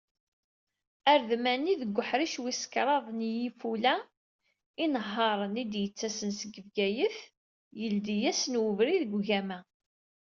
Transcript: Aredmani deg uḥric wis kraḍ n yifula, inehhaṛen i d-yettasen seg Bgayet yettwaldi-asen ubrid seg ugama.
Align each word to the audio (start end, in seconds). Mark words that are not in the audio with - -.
Aredmani 1.11 1.73
deg 1.81 1.91
uḥric 2.01 2.33
wis 2.41 2.61
kraḍ 2.73 3.05
n 3.17 3.19
yifula, 3.35 3.95
inehhaṛen 4.83 5.61
i 5.63 5.65
d-yettasen 5.71 6.31
seg 6.39 6.53
Bgayet 6.65 7.17
yettwaldi-asen 7.81 8.59
ubrid 8.63 9.03
seg 9.05 9.13
ugama. 9.17 9.59